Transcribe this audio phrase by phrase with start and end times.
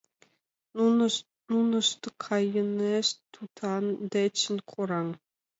[1.49, 5.07] Нунышт кайынешт тӱтан дечын кораҥ.